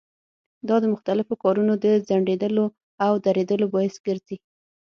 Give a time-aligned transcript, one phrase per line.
[0.67, 2.65] دا د مختلفو کارونو د ځنډېدلو
[3.05, 4.37] او درېدلو باعث ګرځي.